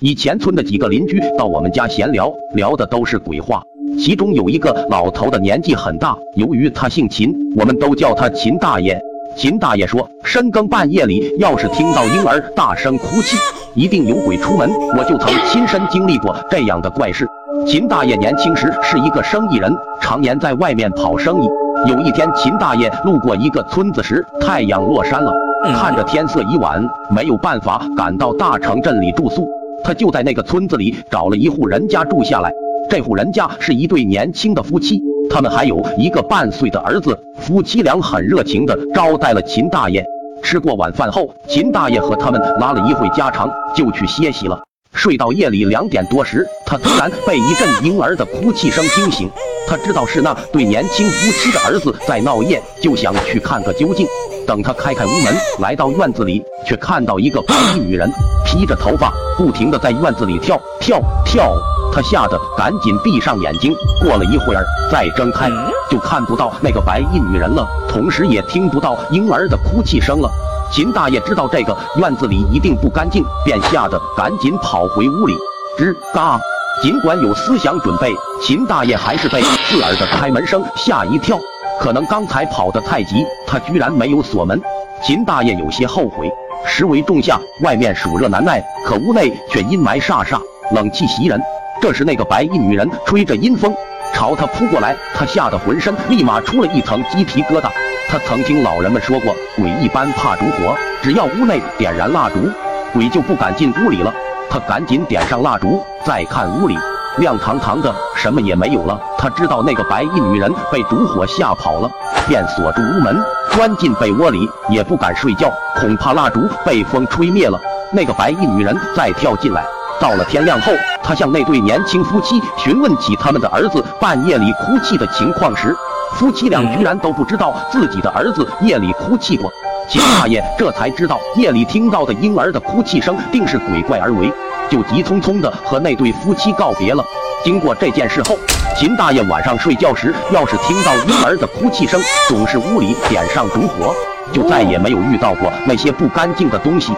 [0.00, 3.62] 以前村的几个邻居到我们家闲聊，聊的都是鬼话。
[3.98, 9.00] 其中有一个老头的年纪很大，由于他姓秦，我们都叫他秦大爷。
[9.38, 13.38] 秦大爷说，深更半夜里要是听到婴儿大声哭泣，
[13.74, 14.70] 一定有鬼出门。
[14.98, 17.26] 我就曾亲身经历过这样的怪事。
[17.66, 21.48] 秦大爷年轻时是一个生意人，常年在外面跑生意。
[21.88, 25.32] 有一天，秦大爷路过一个村子时，太阳落山了，
[25.74, 29.48] 看着天色已晚，没有办法赶到大城镇里住宿。
[29.84, 32.52] 他就在那个村子里找了一户人家住下来。
[32.88, 37.18] 这户人家是一对年轻的夫妻，他们还有一个半岁的儿子。
[37.40, 40.04] 夫妻俩很热情地招待了秦大爷。
[40.42, 44.62] 吃过晚饭后，秦大爷和他们拉了一会家常，就去歇息了。
[44.92, 49.28] 睡到夜里两点多时，他突然被一阵婴儿的哭泣声惊醒。
[49.66, 54.06] 他知道是那对年轻夫妻的儿子在闹夜，就想去看个究竟。
[54.46, 58.10] 等他开开屋门，来到院子里，却看到一个白衣女人，
[58.46, 61.52] 披着头发，不停地在院子里跳跳跳。
[61.92, 65.50] 他吓得赶紧闭上眼睛，过了一会儿再睁开，
[65.90, 70.30] 就看不到那个白衣女人了，同时也听不到婴儿的哭泣声了。
[70.70, 75.34] 秦大爷知道这个院子里一定不干净，便吓得赶紧跑回屋里。
[75.78, 76.38] 吱嘎，
[76.82, 81.38] 尽管有思想准备，秦大爷还是被刺耳的开门声吓一跳。
[81.80, 84.60] 可能刚才跑得太急，他居然没有锁门。
[85.02, 86.30] 秦大爷有些后悔。
[86.64, 90.40] 时为仲夏，外面暑热难耐，可屋内却阴霾煞煞，
[90.74, 91.40] 冷气袭人。
[91.80, 93.72] 这时，那个白衣女人吹着阴风
[94.12, 97.70] 朝他扑过来，他吓得浑身立马出了一层鸡皮疙瘩。
[98.08, 102.50] 他曾听老人们说过，鬼一般怕烛火，只要屋内点燃蜡烛，
[102.92, 104.12] 鬼就不敢进屋里了。
[104.48, 106.76] 他赶紧点上蜡烛，再看屋里。
[107.18, 108.98] 亮堂堂的，什么也没有了。
[109.16, 111.90] 他知道那个白衣女人被烛火吓跑了，
[112.28, 113.22] 便锁住屋门，
[113.52, 117.58] 钻进被窝里，也不敢睡觉，恐怕蜡烛被风吹灭了。
[117.92, 119.64] 那个白衣女人再跳进来。
[119.98, 120.72] 到了天亮后，
[121.02, 125.74] 他向那对年轻夫妻询问起他们的儿子半夜里哭泣的情况时，
[126.16, 129.50] 夫妻俩居然都不知道自己的儿子夜里哭泣过。
[129.88, 134.30] 秦大爷这才知道，夜里听到的婴儿的哭泣声定是鬼怪而为。
[134.70, 137.04] 就急匆匆的和那对夫妻告别了。
[137.44, 138.36] 经过这件事后，
[138.78, 143.94] 秦大爷晚上睡觉时，要是听到婴儿的哭泣声，总是屋里点上烛火，
[144.32, 146.92] 就再也没有遇到过那些不干净的东西。